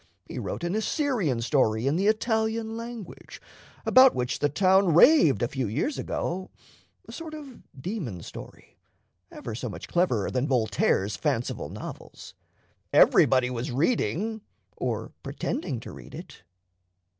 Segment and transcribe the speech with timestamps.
[0.25, 3.39] He wrote an Assyrian story in the Italian language,
[3.85, 6.49] about which the town raved a few years ago
[7.07, 8.79] a sort of demon story,
[9.29, 12.33] ever so much cleverer than Voltaire's fanciful novels.
[12.91, 14.41] Everybody was reading
[14.75, 16.41] or pretending to read it."